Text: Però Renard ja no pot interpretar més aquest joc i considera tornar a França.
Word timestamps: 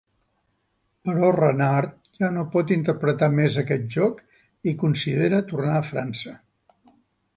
Però 1.09 1.27
Renard 1.35 1.91
ja 2.23 2.31
no 2.37 2.45
pot 2.57 2.73
interpretar 2.77 3.29
més 3.41 3.59
aquest 3.63 3.87
joc 3.99 4.25
i 4.73 4.77
considera 4.85 5.43
tornar 5.53 5.77
a 5.83 5.89
França. 5.91 6.35